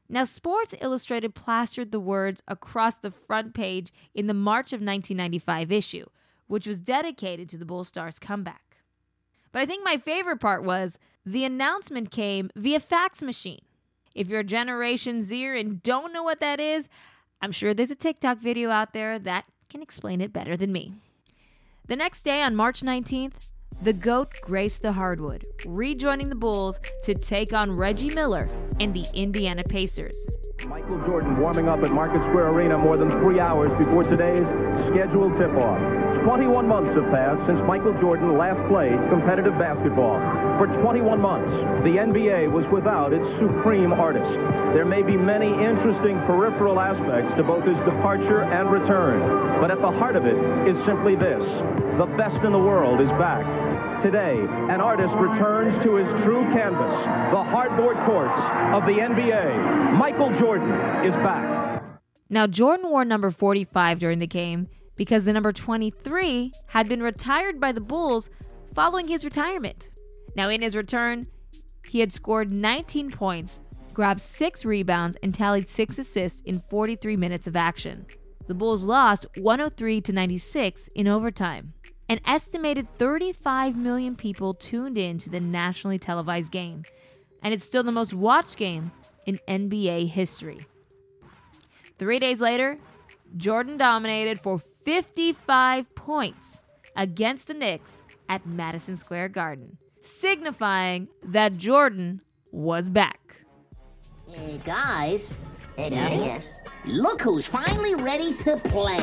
Now, 0.08 0.24
Sports 0.24 0.74
Illustrated 0.80 1.34
plastered 1.34 1.90
the 1.90 2.00
words 2.00 2.42
across 2.46 2.96
the 2.96 3.10
front 3.10 3.52
page 3.54 3.92
in 4.14 4.26
the 4.26 4.34
March 4.34 4.72
of 4.72 4.80
1995 4.80 5.72
issue, 5.72 6.06
which 6.46 6.66
was 6.66 6.80
dedicated 6.80 7.48
to 7.48 7.58
the 7.58 7.64
Bull 7.64 7.84
Stars' 7.84 8.18
comeback. 8.18 8.78
But 9.52 9.62
I 9.62 9.66
think 9.66 9.84
my 9.84 9.96
favorite 9.96 10.38
part 10.38 10.62
was 10.62 10.98
the 11.26 11.44
announcement 11.44 12.12
came 12.12 12.50
via 12.54 12.78
fax 12.78 13.20
machine. 13.20 13.62
If 14.14 14.28
you're 14.28 14.44
Generation 14.44 15.20
Z 15.20 15.58
and 15.58 15.82
don't 15.82 16.12
know 16.12 16.22
what 16.22 16.38
that 16.40 16.60
is, 16.60 16.88
I'm 17.42 17.50
sure 17.52 17.74
there's 17.74 17.90
a 17.90 17.96
TikTok 17.96 18.38
video 18.38 18.70
out 18.70 18.92
there 18.92 19.18
that 19.18 19.44
can 19.68 19.82
explain 19.82 20.20
it 20.20 20.32
better 20.32 20.56
than 20.56 20.72
me. 20.72 20.94
The 21.88 21.96
next 21.96 22.22
day, 22.22 22.42
on 22.42 22.54
March 22.54 22.80
19th, 22.82 23.34
the 23.82 23.92
GOAT 23.92 24.40
graced 24.40 24.82
the 24.82 24.92
hardwood, 24.92 25.44
rejoining 25.66 26.30
the 26.30 26.34
Bulls 26.34 26.80
to 27.02 27.12
take 27.12 27.52
on 27.52 27.76
Reggie 27.76 28.14
Miller 28.14 28.48
and 28.80 28.94
the 28.94 29.04
Indiana 29.12 29.62
Pacers. 29.64 30.16
Michael 30.66 31.04
Jordan 31.04 31.38
warming 31.38 31.68
up 31.68 31.82
at 31.82 31.92
Market 31.92 32.18
Square 32.28 32.52
Arena 32.52 32.78
more 32.78 32.96
than 32.96 33.10
three 33.10 33.38
hours 33.38 33.74
before 33.74 34.02
today's 34.02 34.40
scheduled 34.96 35.36
tip-off. 35.36 35.76
21 36.24 36.66
months 36.66 36.88
have 36.88 37.04
passed 37.12 37.46
since 37.46 37.60
Michael 37.68 37.92
Jordan 38.00 38.38
last 38.38 38.56
played 38.66 38.96
competitive 39.12 39.52
basketball. 39.58 40.16
For 40.56 40.66
21 40.80 41.20
months, 41.20 41.52
the 41.84 42.00
NBA 42.00 42.50
was 42.50 42.64
without 42.72 43.12
its 43.12 43.26
supreme 43.38 43.92
artist. 43.92 44.32
There 44.72 44.86
may 44.86 45.02
be 45.02 45.14
many 45.14 45.52
interesting 45.52 46.16
peripheral 46.24 46.80
aspects 46.80 47.36
to 47.36 47.44
both 47.44 47.64
his 47.64 47.76
departure 47.84 48.44
and 48.44 48.70
return, 48.72 49.20
but 49.60 49.70
at 49.70 49.82
the 49.82 49.90
heart 49.90 50.16
of 50.16 50.24
it 50.24 50.40
is 50.66 50.76
simply 50.86 51.14
this. 51.14 51.44
The 52.00 52.08
best 52.16 52.42
in 52.42 52.52
the 52.52 52.58
world 52.58 53.02
is 53.02 53.12
back. 53.20 53.44
Today, 54.02 54.40
an 54.72 54.80
artist 54.80 55.12
returns 55.20 55.76
to 55.84 55.96
his 55.96 56.08
true 56.24 56.42
canvas, 56.56 56.96
the 57.36 57.44
hardboard 57.52 58.00
courts 58.08 58.40
of 58.72 58.88
the 58.88 58.96
NBA. 58.96 59.92
Michael 59.92 60.32
Jordan 60.40 60.72
is 61.04 61.12
back. 61.20 61.84
Now, 62.30 62.46
Jordan 62.46 62.88
wore 62.88 63.04
number 63.04 63.30
45 63.30 63.98
during 63.98 64.18
the 64.18 64.26
game 64.26 64.66
because 64.96 65.24
the 65.24 65.32
number 65.32 65.52
23 65.52 66.52
had 66.70 66.88
been 66.88 67.02
retired 67.02 67.60
by 67.60 67.72
the 67.72 67.80
Bulls 67.80 68.30
following 68.74 69.08
his 69.08 69.24
retirement. 69.24 69.90
Now, 70.34 70.48
in 70.48 70.60
his 70.60 70.76
return, 70.76 71.26
he 71.88 72.00
had 72.00 72.12
scored 72.12 72.52
19 72.52 73.10
points, 73.10 73.60
grabbed 73.94 74.20
six 74.20 74.64
rebounds, 74.64 75.16
and 75.22 75.34
tallied 75.34 75.68
six 75.68 75.98
assists 75.98 76.42
in 76.42 76.60
43 76.60 77.16
minutes 77.16 77.46
of 77.46 77.56
action. 77.56 78.06
The 78.46 78.54
Bulls 78.54 78.84
lost 78.84 79.26
103 79.38 80.00
to 80.02 80.12
96 80.12 80.88
in 80.94 81.08
overtime. 81.08 81.68
An 82.08 82.20
estimated 82.24 82.86
35 82.98 83.76
million 83.76 84.14
people 84.14 84.54
tuned 84.54 84.96
in 84.96 85.18
to 85.18 85.30
the 85.30 85.40
nationally 85.40 85.98
televised 85.98 86.52
game, 86.52 86.84
and 87.42 87.52
it's 87.52 87.64
still 87.64 87.82
the 87.82 87.90
most 87.90 88.14
watched 88.14 88.56
game 88.56 88.92
in 89.26 89.40
NBA 89.48 90.08
history. 90.08 90.60
Three 91.98 92.18
days 92.18 92.40
later, 92.40 92.76
Jordan 93.36 93.76
dominated 93.76 94.38
for 94.38 94.60
55 94.86 95.96
points 95.96 96.60
against 96.94 97.48
the 97.48 97.54
Knicks 97.54 98.02
at 98.28 98.46
Madison 98.46 98.96
Square 98.96 99.30
Garden, 99.30 99.78
signifying 100.00 101.08
that 101.24 101.56
Jordan 101.56 102.20
was 102.52 102.88
back. 102.88 103.18
Hey 104.28 104.60
guys, 104.64 105.32
hey 105.76 105.90
guys, 105.90 106.54
look 106.84 107.20
who's 107.20 107.46
finally 107.46 107.96
ready 107.96 108.32
to 108.44 108.58
play. 108.58 109.00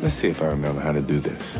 Let's 0.00 0.14
see 0.14 0.28
if 0.28 0.40
I 0.42 0.46
remember 0.46 0.80
how 0.80 0.92
to 0.92 1.00
do 1.00 1.18
this. 1.18 1.58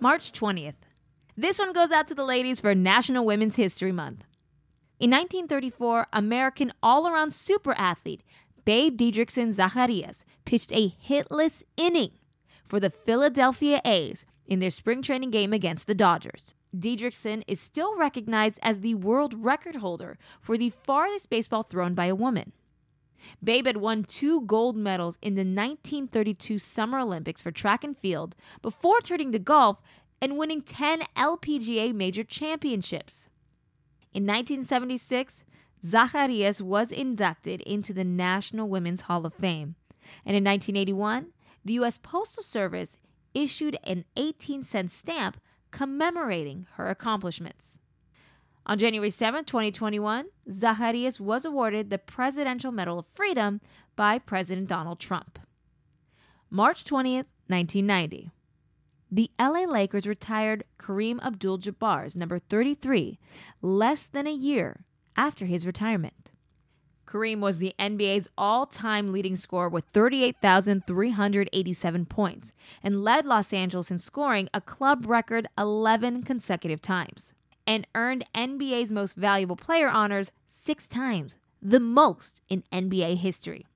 March 0.00 0.32
20th. 0.32 0.74
This 1.36 1.58
one 1.58 1.72
goes 1.72 1.90
out 1.90 2.06
to 2.08 2.14
the 2.14 2.24
ladies 2.24 2.60
for 2.60 2.74
National 2.74 3.24
Women's 3.24 3.56
History 3.56 3.90
Month. 3.90 4.24
In 5.00 5.10
1934, 5.10 6.06
American 6.12 6.72
all 6.82 7.08
around 7.08 7.32
super 7.32 7.72
athlete 7.72 8.22
Babe 8.64 8.96
Didrikson 8.96 9.54
Zaharias 9.54 10.24
pitched 10.44 10.72
a 10.72 10.94
hitless 11.08 11.62
inning 11.76 12.12
for 12.66 12.78
the 12.78 12.90
Philadelphia 12.90 13.80
A's 13.84 14.24
in 14.46 14.58
their 14.58 14.70
spring 14.70 15.02
training 15.02 15.30
game 15.30 15.52
against 15.52 15.86
the 15.86 15.94
Dodgers. 15.94 16.54
Didrikson 16.76 17.42
is 17.48 17.60
still 17.60 17.96
recognized 17.96 18.58
as 18.62 18.80
the 18.80 18.94
world 18.94 19.44
record 19.44 19.76
holder 19.76 20.18
for 20.40 20.58
the 20.58 20.70
farthest 20.70 21.30
baseball 21.30 21.62
thrown 21.62 21.94
by 21.94 22.06
a 22.06 22.14
woman. 22.14 22.52
Babe 23.42 23.66
had 23.66 23.76
won 23.76 24.04
two 24.04 24.42
gold 24.42 24.76
medals 24.76 25.18
in 25.22 25.34
the 25.34 25.40
1932 25.40 26.58
Summer 26.58 26.98
Olympics 26.98 27.42
for 27.42 27.50
track 27.50 27.84
and 27.84 27.96
field 27.96 28.34
before 28.62 29.00
turning 29.00 29.32
to 29.32 29.38
golf 29.38 29.80
and 30.20 30.36
winning 30.36 30.62
10 30.62 31.02
LPGA 31.16 31.94
major 31.94 32.24
championships. 32.24 33.28
In 34.12 34.24
1976, 34.24 35.44
Zaharias 35.84 36.60
was 36.60 36.90
inducted 36.90 37.60
into 37.62 37.92
the 37.92 38.04
National 38.04 38.68
Women's 38.68 39.02
Hall 39.02 39.24
of 39.24 39.34
Fame. 39.34 39.76
And 40.24 40.36
in 40.36 40.44
1981, 40.44 41.28
the 41.64 41.74
U.S. 41.74 41.98
Postal 42.02 42.42
Service 42.42 42.98
issued 43.34 43.78
an 43.84 44.04
18 44.16 44.62
cent 44.64 44.90
stamp 44.90 45.40
commemorating 45.70 46.66
her 46.72 46.88
accomplishments. 46.88 47.80
On 48.68 48.76
January 48.76 49.08
7, 49.08 49.46
2021, 49.46 50.26
Zaharias 50.50 51.18
was 51.18 51.46
awarded 51.46 51.88
the 51.88 51.96
Presidential 51.96 52.70
Medal 52.70 52.98
of 52.98 53.06
Freedom 53.14 53.62
by 53.96 54.18
President 54.18 54.68
Donald 54.68 55.00
Trump. 55.00 55.38
March 56.50 56.84
20th, 56.84 57.24
1990. 57.46 58.30
The 59.10 59.30
LA 59.40 59.64
Lakers 59.64 60.06
retired 60.06 60.64
Kareem 60.78 61.18
Abdul 61.24 61.56
Jabbar's 61.56 62.14
number 62.14 62.38
33 62.38 63.18
less 63.62 64.04
than 64.04 64.26
a 64.26 64.32
year 64.32 64.84
after 65.16 65.46
his 65.46 65.66
retirement. 65.66 66.30
Kareem 67.06 67.40
was 67.40 67.56
the 67.56 67.74
NBA's 67.78 68.28
all 68.36 68.66
time 68.66 69.12
leading 69.12 69.34
scorer 69.34 69.70
with 69.70 69.86
38,387 69.94 72.04
points 72.04 72.52
and 72.82 73.02
led 73.02 73.24
Los 73.24 73.54
Angeles 73.54 73.90
in 73.90 73.96
scoring 73.96 74.50
a 74.52 74.60
club 74.60 75.06
record 75.06 75.46
11 75.56 76.24
consecutive 76.24 76.82
times 76.82 77.32
and 77.68 77.86
earned 77.94 78.24
NBA's 78.34 78.90
most 78.90 79.14
valuable 79.14 79.54
player 79.54 79.90
honors 79.90 80.32
six 80.48 80.88
times, 80.88 81.36
the 81.60 81.78
most 81.78 82.40
in 82.48 82.64
NBA 82.72 83.18
history. 83.18 83.66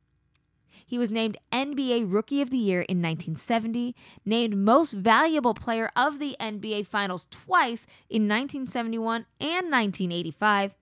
He 0.87 0.99
was 0.99 1.11
named 1.11 1.37
NBA 1.53 2.07
Rookie 2.11 2.41
of 2.41 2.51
the 2.51 2.59
Year 2.59 2.81
in 2.81 3.03
1970, 3.03 3.95
named 4.25 4.57
Most 4.57 4.93
Valuable 4.93 5.55
Player 5.55 5.91
of 5.95 6.19
the 6.19 6.37
NBA 6.41 6.87
Finals 6.87 7.27
twice 7.31 7.87
in 8.11 8.23
1971 8.23 9.27
and 9.41 9.71
1985, 9.71 10.75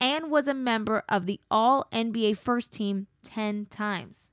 and 0.00 0.30
was 0.30 0.46
a 0.46 0.54
member 0.54 1.02
of 1.08 1.26
the 1.26 1.40
All 1.50 1.86
NBA 1.92 2.36
First 2.36 2.72
Team 2.72 3.06
10 3.22 3.66
times. 3.66 4.29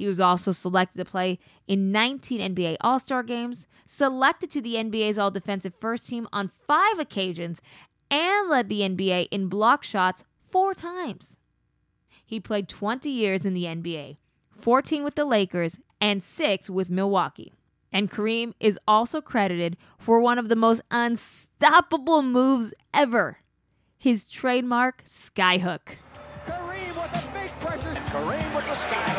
He 0.00 0.06
was 0.06 0.18
also 0.18 0.50
selected 0.50 0.96
to 0.96 1.04
play 1.04 1.38
in 1.68 1.92
19 1.92 2.54
NBA 2.54 2.78
All 2.80 2.98
Star 2.98 3.22
games, 3.22 3.66
selected 3.86 4.50
to 4.52 4.62
the 4.62 4.76
NBA's 4.76 5.18
All 5.18 5.30
Defensive 5.30 5.74
First 5.78 6.08
Team 6.08 6.26
on 6.32 6.50
five 6.66 6.98
occasions, 6.98 7.60
and 8.10 8.48
led 8.48 8.70
the 8.70 8.80
NBA 8.80 9.28
in 9.30 9.48
block 9.48 9.82
shots 9.82 10.24
four 10.50 10.72
times. 10.72 11.36
He 12.24 12.40
played 12.40 12.66
20 12.66 13.10
years 13.10 13.44
in 13.44 13.52
the 13.52 13.64
NBA, 13.64 14.16
14 14.52 15.04
with 15.04 15.16
the 15.16 15.26
Lakers, 15.26 15.78
and 16.00 16.22
6 16.22 16.70
with 16.70 16.88
Milwaukee. 16.88 17.52
And 17.92 18.10
Kareem 18.10 18.54
is 18.58 18.78
also 18.88 19.20
credited 19.20 19.76
for 19.98 20.18
one 20.18 20.38
of 20.38 20.48
the 20.48 20.56
most 20.56 20.80
unstoppable 20.90 22.22
moves 22.22 22.72
ever 22.94 23.40
his 23.98 24.26
trademark 24.26 25.04
skyhook. 25.04 25.98
Kareem 26.46 26.96
with 26.96 27.34
big 27.34 27.50
pressure. 27.60 27.94
Kareem 28.06 28.54
with 28.54 28.64
the 28.64 28.72
skyhook. 28.72 29.09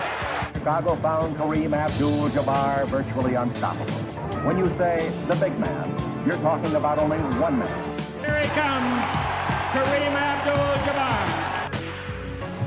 Chicago 0.61 0.95
found 0.97 1.35
Kareem 1.37 1.73
Abdul-Jabbar 1.73 2.85
virtually 2.85 3.33
unstoppable. 3.33 3.97
When 4.45 4.59
you 4.59 4.65
say 4.77 5.09
the 5.27 5.35
big 5.37 5.57
man, 5.57 5.89
you're 6.23 6.37
talking 6.37 6.75
about 6.75 6.99
only 6.99 7.17
one 7.41 7.57
man. 7.57 7.99
Here 8.19 8.37
he 8.37 8.47
comes, 8.49 9.01
Kareem 9.73 10.13
Abdul-Jabbar 10.13 11.73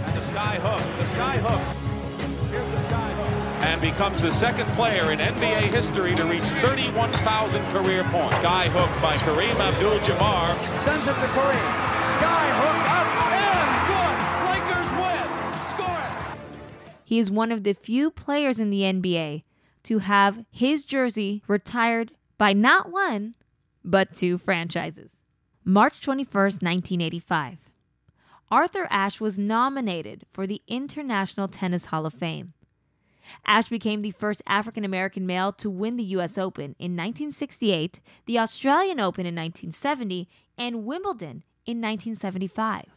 And 0.06 0.16
the 0.18 0.22
sky 0.26 0.56
hook. 0.58 0.82
The 0.98 1.06
sky 1.06 1.36
hook. 1.38 1.60
Here's 2.50 2.68
the 2.70 2.80
sky 2.80 3.12
hook. 3.12 3.62
And 3.62 3.80
becomes 3.80 4.20
the 4.20 4.32
second 4.32 4.66
player 4.70 5.12
in 5.12 5.20
NBA 5.20 5.70
history 5.70 6.16
to 6.16 6.24
reach 6.24 6.42
31,000 6.42 7.62
career 7.70 8.02
points. 8.10 8.34
Sky 8.38 8.66
hook 8.70 8.90
by 9.00 9.18
Kareem 9.18 9.54
Abdul-Jabbar. 9.54 10.58
Sends 10.82 11.06
it 11.06 11.14
to 11.14 11.28
Kareem. 11.30 11.70
Sky 12.18 12.50
hook 12.58 12.90
up 12.90 13.03
He 17.14 17.21
is 17.21 17.30
one 17.30 17.52
of 17.52 17.62
the 17.62 17.75
few 17.75 18.11
players 18.11 18.59
in 18.59 18.71
the 18.71 18.80
NBA 18.80 19.44
to 19.85 19.99
have 20.00 20.44
his 20.50 20.85
jersey 20.85 21.44
retired 21.47 22.11
by 22.38 22.52
not 22.52 22.90
one, 22.90 23.37
but 23.85 24.12
two 24.12 24.37
franchises. 24.37 25.23
March 25.64 26.00
21st, 26.00 26.61
1985. 26.61 27.71
Arthur 28.50 28.88
Ashe 28.90 29.21
was 29.21 29.38
nominated 29.38 30.26
for 30.33 30.44
the 30.44 30.61
International 30.66 31.47
Tennis 31.47 31.85
Hall 31.85 32.04
of 32.04 32.14
Fame. 32.14 32.52
Ashe 33.47 33.68
became 33.68 34.00
the 34.00 34.11
first 34.11 34.42
African 34.44 34.85
American 34.85 35.25
male 35.25 35.52
to 35.52 35.71
win 35.71 35.97
the 35.97 36.02
U.S. 36.16 36.37
Open 36.37 36.75
in 36.80 36.97
1968, 36.97 38.00
the 38.26 38.40
Australian 38.40 38.99
Open 38.99 39.25
in 39.25 39.37
1970, 39.37 40.28
and 40.59 40.85
Wimbledon 40.85 41.44
in 41.64 41.80
1975. 41.80 42.93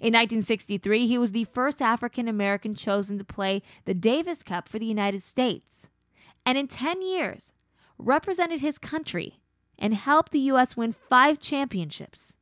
In 0.00 0.12
1963, 0.12 1.06
he 1.06 1.18
was 1.18 1.32
the 1.32 1.44
first 1.44 1.80
African 1.80 2.28
American 2.28 2.74
chosen 2.74 3.18
to 3.18 3.24
play 3.24 3.62
the 3.84 3.94
Davis 3.94 4.42
Cup 4.42 4.68
for 4.68 4.78
the 4.78 4.86
United 4.86 5.22
States, 5.22 5.88
and 6.44 6.56
in 6.58 6.68
10 6.68 7.02
years, 7.02 7.52
represented 7.98 8.60
his 8.60 8.78
country 8.78 9.40
and 9.78 9.94
helped 9.94 10.32
the 10.32 10.40
U.S. 10.40 10.76
win 10.76 10.92
five 10.92 11.38
championships. 11.38 12.36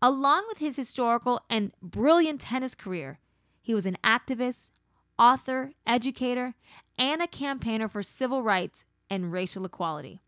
Along 0.00 0.44
with 0.48 0.58
his 0.58 0.76
historical 0.76 1.40
and 1.48 1.72
brilliant 1.80 2.40
tennis 2.40 2.74
career, 2.74 3.18
he 3.60 3.74
was 3.74 3.86
an 3.86 3.96
activist, 4.04 4.70
author, 5.18 5.72
educator, 5.86 6.54
and 6.98 7.22
a 7.22 7.28
campaigner 7.28 7.88
for 7.88 8.02
civil 8.02 8.42
rights 8.42 8.84
and 9.08 9.32
racial 9.32 9.64
equality, 9.64 10.20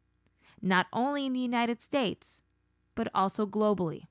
not 0.62 0.86
only 0.92 1.26
in 1.26 1.32
the 1.32 1.40
United 1.40 1.80
States, 1.80 2.40
but 2.94 3.08
also 3.14 3.46
globally. 3.46 4.04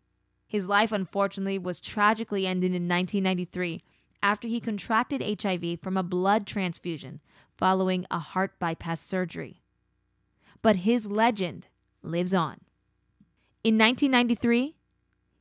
His 0.53 0.67
life, 0.67 0.91
unfortunately, 0.91 1.57
was 1.57 1.79
tragically 1.79 2.45
ended 2.45 2.75
in 2.75 2.87
1993 2.87 3.81
after 4.21 4.47
he 4.47 4.59
contracted 4.59 5.41
HIV 5.41 5.79
from 5.81 5.97
a 5.97 6.03
blood 6.03 6.45
transfusion 6.45 7.21
following 7.57 8.05
a 8.11 8.19
heart 8.19 8.59
bypass 8.59 9.01
surgery. 9.01 9.63
But 10.61 10.75
his 10.75 11.09
legend 11.09 11.69
lives 12.03 12.35
on. 12.35 12.59
In 13.63 13.79
1993, 13.79 14.75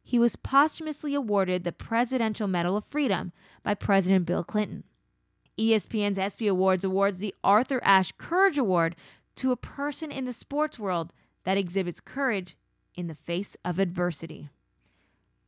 he 0.03 0.19
was 0.19 0.35
posthumously 0.35 1.15
awarded 1.15 1.65
the 1.65 1.73
Presidential 1.73 2.49
Medal 2.49 2.79
of 2.79 2.87
Freedom 2.87 3.33
by 3.63 3.75
President 3.75 4.25
Bill 4.25 4.43
Clinton. 4.43 4.83
ESPN's 5.59 6.17
ESPY 6.17 6.47
Awards 6.47 6.85
awards 6.85 7.19
the 7.19 7.35
Arthur 7.45 7.85
Ashe 7.85 8.15
Courage 8.17 8.57
Award 8.57 8.97
to 9.37 9.53
a 9.53 9.57
person 9.57 10.11
in 10.11 10.25
the 10.25 10.33
sports 10.33 10.79
world 10.79 11.13
that 11.45 11.59
exhibits 11.59 12.01
courage 12.01 12.57
in 12.95 13.09
the 13.09 13.15
face 13.15 13.59
of 13.63 13.79
adversity. 13.79 14.49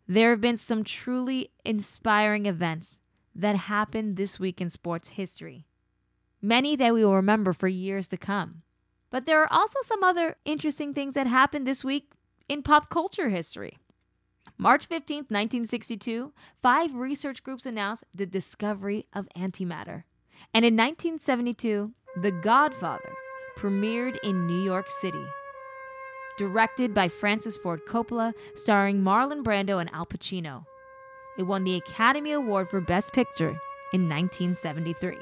There 0.07 0.31
have 0.31 0.41
been 0.41 0.59
some 0.59 0.85
truly 0.85 1.51
inspiring 1.65 2.45
events 2.45 3.01
that 3.35 3.57
happened 3.57 4.17
this 4.17 4.39
week 4.39 4.61
in 4.61 4.69
sports 4.69 5.11
history, 5.11 5.67
many 6.43 6.77
that 6.77 6.93
we 6.93 7.05
will 7.05 7.15
remember 7.15 7.55
for 7.55 7.69
years 7.69 8.07
to 8.09 8.19
come. 8.19 8.63
But 9.11 9.25
there 9.25 9.41
are 9.43 9.53
also 9.53 9.79
some 9.85 10.05
other 10.05 10.37
interesting 10.45 10.93
things 10.93 11.15
that 11.15 11.27
happened 11.27 11.67
this 11.67 11.83
week 11.83 12.13
in 12.49 12.63
pop 12.63 12.91
culture 12.91 13.31
history. 13.31 13.79
March 14.59 14.87
15, 14.87 15.19
1962, 15.29 16.33
five 16.63 16.95
research 16.95 17.43
groups 17.43 17.65
announced 17.65 18.05
the 18.15 18.27
discovery 18.27 19.07
of 19.13 19.27
antimatter. 19.37 20.05
And 20.53 20.65
in 20.65 20.77
1972, 20.77 21.93
The 22.21 22.31
Godfather 22.31 23.13
premiered 23.57 24.19
in 24.23 24.47
New 24.47 24.63
York 24.63 24.91
City. 24.91 25.25
Directed 26.37 26.93
by 26.93 27.09
Francis 27.09 27.57
Ford 27.57 27.87
Coppola, 27.87 28.35
starring 28.55 29.01
Marlon 29.01 29.43
Brando 29.43 29.81
and 29.81 29.91
Al 29.93 30.07
Pacino. 30.07 30.65
It 31.39 31.45
won 31.45 31.65
the 31.65 31.77
Academy 31.77 32.33
Award 32.33 32.69
for 32.69 32.81
Best 32.81 33.13
Picture 33.13 33.59
in 33.93 34.09
1973. 34.09 35.17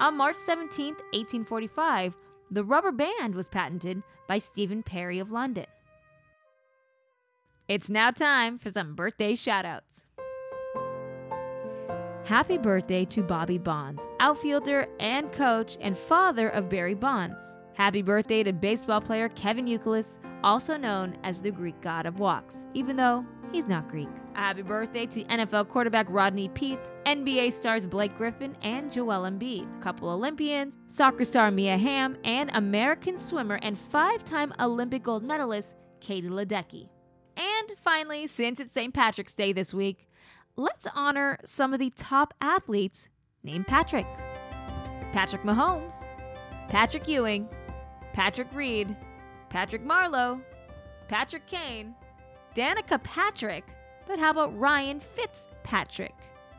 On 0.00 0.16
March 0.16 0.36
17, 0.36 0.94
1845, 0.94 2.14
the 2.50 2.64
rubber 2.64 2.92
band 2.92 3.34
was 3.34 3.48
patented 3.48 4.02
by 4.26 4.38
Stephen 4.38 4.82
Perry 4.82 5.18
of 5.18 5.30
London. 5.30 5.66
It's 7.66 7.90
now 7.90 8.10
time 8.10 8.58
for 8.58 8.70
some 8.70 8.94
birthday 8.94 9.34
shoutouts. 9.34 10.02
Happy 12.24 12.56
birthday 12.56 13.04
to 13.06 13.22
Bobby 13.22 13.58
Bonds, 13.58 14.06
outfielder 14.20 14.86
and 15.00 15.32
coach 15.32 15.76
and 15.80 15.96
father 15.96 16.48
of 16.48 16.68
Barry 16.70 16.94
Bonds. 16.94 17.57
Happy 17.78 18.02
birthday 18.02 18.42
to 18.42 18.52
baseball 18.52 19.00
player 19.00 19.28
Kevin 19.28 19.64
Youkilis, 19.64 20.18
also 20.42 20.76
known 20.76 21.16
as 21.22 21.40
the 21.40 21.52
Greek 21.52 21.80
god 21.80 22.06
of 22.06 22.18
walks, 22.18 22.66
even 22.74 22.96
though 22.96 23.24
he's 23.52 23.68
not 23.68 23.88
Greek. 23.88 24.08
A 24.34 24.38
happy 24.38 24.62
birthday 24.62 25.06
to 25.06 25.22
NFL 25.22 25.68
quarterback 25.68 26.06
Rodney 26.08 26.48
Peete, 26.48 26.80
NBA 27.06 27.52
stars 27.52 27.86
Blake 27.86 28.18
Griffin 28.18 28.56
and 28.62 28.90
Joel 28.90 29.30
Embiid, 29.30 29.80
couple 29.80 30.08
Olympians, 30.08 30.74
soccer 30.88 31.22
star 31.22 31.52
Mia 31.52 31.78
Hamm, 31.78 32.16
and 32.24 32.50
American 32.54 33.16
swimmer 33.16 33.60
and 33.62 33.78
five 33.78 34.24
time 34.24 34.52
Olympic 34.58 35.04
gold 35.04 35.22
medalist 35.22 35.76
Katie 36.00 36.28
Ledecky. 36.28 36.88
And 37.36 37.72
finally, 37.78 38.26
since 38.26 38.58
it's 38.58 38.74
St. 38.74 38.92
Patrick's 38.92 39.34
Day 39.34 39.52
this 39.52 39.72
week, 39.72 40.08
let's 40.56 40.88
honor 40.96 41.38
some 41.44 41.72
of 41.72 41.78
the 41.78 41.90
top 41.90 42.34
athletes 42.40 43.08
named 43.44 43.68
Patrick 43.68 44.06
Patrick 45.12 45.44
Mahomes, 45.44 45.94
Patrick 46.68 47.06
Ewing, 47.06 47.48
Patrick 48.12 48.48
Reed, 48.52 48.96
Patrick 49.48 49.84
Marleau, 49.84 50.40
Patrick 51.08 51.46
Kane, 51.46 51.94
Danica 52.54 53.02
Patrick, 53.02 53.64
but 54.06 54.18
how 54.18 54.30
about 54.30 54.58
Ryan 54.58 55.00
Fitzpatrick? 55.00 56.14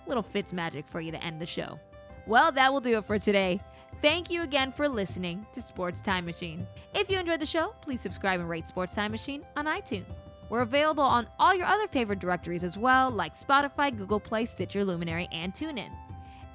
Little 0.07 0.23
Fitz 0.23 0.53
magic 0.53 0.87
for 0.87 1.01
you 1.01 1.11
to 1.11 1.23
end 1.23 1.39
the 1.41 1.45
show. 1.45 1.79
Well, 2.25 2.51
that 2.51 2.71
will 2.71 2.79
do 2.79 2.97
it 2.97 3.05
for 3.05 3.19
today. 3.19 3.59
Thank 4.01 4.29
you 4.29 4.43
again 4.43 4.71
for 4.71 4.87
listening 4.87 5.45
to 5.53 5.61
Sports 5.61 5.99
Time 5.99 6.25
Machine. 6.25 6.65
If 6.93 7.09
you 7.09 7.19
enjoyed 7.19 7.41
the 7.41 7.45
show, 7.45 7.73
please 7.81 8.01
subscribe 8.01 8.39
and 8.39 8.49
rate 8.49 8.67
Sports 8.67 8.95
Time 8.95 9.11
Machine 9.11 9.43
on 9.57 9.65
iTunes. 9.65 10.19
We're 10.49 10.61
available 10.61 11.03
on 11.03 11.27
all 11.37 11.53
your 11.53 11.67
other 11.67 11.87
favorite 11.87 12.19
directories 12.19 12.63
as 12.63 12.77
well, 12.77 13.11
like 13.11 13.37
Spotify, 13.37 13.95
Google 13.95 14.19
Play, 14.19 14.45
Stitcher, 14.45 14.83
Luminary, 14.83 15.27
and 15.31 15.53
TuneIn. 15.53 15.91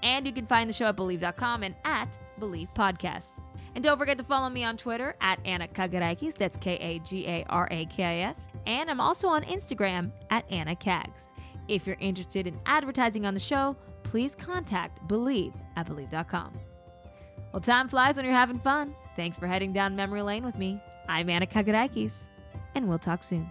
And 0.03 0.27
you 0.27 0.33
can 0.33 0.47
find 0.47 0.69
the 0.69 0.75
show 0.75 0.87
at 0.87 0.97
Bleav.com 0.97 1.63
and 1.63 1.75
at 1.85 2.19
Believe 2.39 2.69
Podcasts. 2.75 3.41
And 3.75 3.83
don't 3.83 3.99
forget 3.99 4.19
to 4.19 4.25
follow 4.25 4.49
me 4.49 4.63
on 4.65 4.77
Twitter 4.77 5.17
at 5.21 5.39
Anna 5.45 5.67
Kagarakis, 5.67 6.35
that's 6.35 6.57
K 6.59 6.77
A 6.77 6.99
G 7.01 7.27
A 7.27 7.45
R 7.49 7.69
A 7.71 7.87
K 7.87 8.05
I 8.05 8.29
S. 8.29 8.49
And 8.67 8.91
I'm 8.91 9.01
also 9.01 9.29
on 9.29 9.43
Instagram 9.45 10.13
at 10.31 10.45
Anna 10.51 10.77
Kags. 10.77 11.25
If 11.67 11.87
you're 11.87 11.97
interested 11.99 12.47
in 12.47 12.59
advertising 12.67 13.27
on 13.27 13.35
the 13.35 13.41
show, 13.41 13.77
please 14.03 14.35
contact 14.35 15.07
Believe 15.09 15.55
at 15.77 15.89
Bleav.com. 15.89 16.53
Well, 17.53 17.61
time 17.61 17.89
flies 17.89 18.17
when 18.17 18.27
you're 18.27 18.35
having 18.35 18.61
fun. 18.61 18.95
Thanks 19.17 19.37
for 19.37 19.47
heading 19.47 19.73
down 19.73 19.97
memory 19.97 20.23
lane 20.23 20.45
with 20.45 20.57
me. 20.57 20.81
I'm 21.09 21.31
Anna 21.31 21.47
Kagarakis, 21.47 22.29
and 22.75 22.89
we'll 22.89 22.99
talk 22.99 23.23
soon. 23.23 23.51